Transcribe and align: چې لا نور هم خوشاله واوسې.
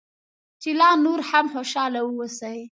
چې 0.61 0.69
لا 0.79 0.89
نور 1.05 1.19
هم 1.29 1.45
خوشاله 1.53 1.99
واوسې. 2.03 2.57